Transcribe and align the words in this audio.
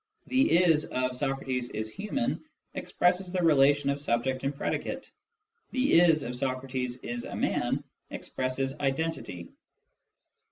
The 0.25 0.57
is 0.65 0.85
of 0.85 1.11
j" 1.11 1.13
Socrates 1.19 1.69
is 1.69 1.91
human" 1.93 2.43
expresses 2.73 3.31
the 3.31 3.43
relation 3.43 3.87
of 3.91 3.99
subject 3.99 4.43
and 4.43 4.51
I 4.51 4.57
predicate; 4.57 5.11
the 5.69 5.99
is 6.01 6.23
of" 6.23 6.35
Socrates 6.35 6.97
is 7.03 7.23
a 7.25 7.35
man" 7.35 7.83
expresses 8.09 8.79
identity. 8.79 9.49